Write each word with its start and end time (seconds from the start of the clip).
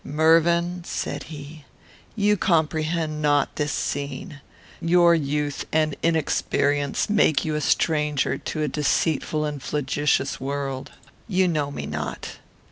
"Mervyn," 0.03 0.83
said 0.83 1.25
he, 1.25 1.63
"you 2.15 2.35
comprehend 2.35 3.21
not 3.21 3.55
this 3.57 3.71
scene. 3.71 4.41
Your 4.81 5.13
youth 5.13 5.67
and 5.71 5.95
inexperience 6.01 7.07
make 7.07 7.45
you 7.45 7.53
a 7.53 7.61
stranger 7.61 8.39
to 8.39 8.63
a 8.63 8.67
deceitful 8.67 9.45
and 9.45 9.61
flagitious 9.61 10.39
world. 10.41 10.91
You 11.27 11.47
know 11.47 11.69
me 11.69 11.85
not. 11.85 12.39